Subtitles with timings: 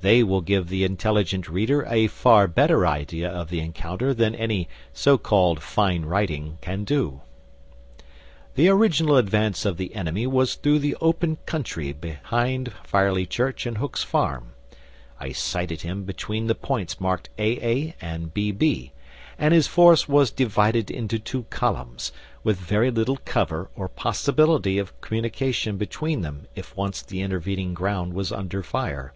[0.00, 4.68] They will give the intelligent reader a far better idea of the encounter than any
[4.92, 7.20] so called 'fine writing' can do.
[8.54, 13.78] "The original advance of the enemy was through the open country behind Firely Church and
[13.78, 14.52] Hook's Farm;
[15.18, 17.58] I sighted him between the points marked A
[17.88, 18.92] A and B B,
[19.36, 22.12] and his force was divided into two columns,
[22.44, 28.14] with very little cover or possibility of communication between them if once the intervening ground
[28.14, 29.12] was under fire.